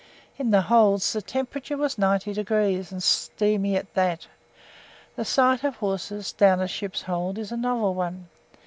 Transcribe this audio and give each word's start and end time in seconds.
In 0.39 0.49
the 0.49 0.61
holds 0.63 1.13
the 1.13 1.21
temperature 1.21 1.77
was 1.77 1.93
90° 1.95 2.91
and 2.91 3.03
steamy 3.03 3.75
at 3.75 3.93
that. 3.93 4.25
The 5.15 5.23
sight 5.25 5.63
of 5.63 5.75
horses 5.75 6.31
down 6.33 6.59
a 6.59 6.67
ship's 6.67 7.03
hold 7.03 7.37
is 7.37 7.51
a 7.51 7.55
novel 7.57 7.93
one. 7.93 8.27